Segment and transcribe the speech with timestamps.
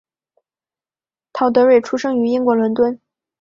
[1.31, 2.99] 陶德瑞出生于英国伦敦。